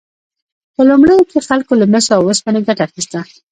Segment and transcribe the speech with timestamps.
[0.75, 3.19] په لومړیو کې خلکو له مسو او اوسپنې ګټه اخیسته.